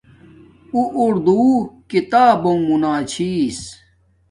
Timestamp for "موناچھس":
2.67-3.59